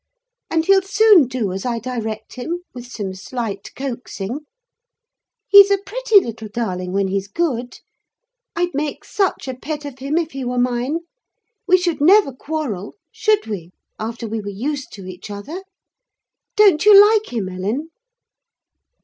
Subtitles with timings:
[0.49, 4.47] And he'll soon do as I direct him, with some slight coaxing.
[5.47, 7.77] He's a pretty little darling when he's good.
[8.55, 11.01] I'd make such a pet of him, if he were mine.
[11.67, 15.61] We should never quarrel, should we, after we were used to each other?
[16.55, 17.91] Don't you like him, Ellen?"